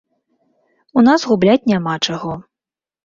У 0.99 1.03
нас 1.07 1.27
губляць 1.33 1.69
няма 1.73 1.95
чаго. 2.07 2.33